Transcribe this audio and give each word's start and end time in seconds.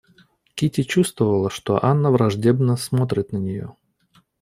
Кити 0.55 0.81
чувствовала, 0.83 1.51
что 1.51 1.85
Анна 1.85 2.09
враждебно 2.09 2.75
смотрит 2.75 3.31
на 3.33 3.37
нее. 3.37 3.75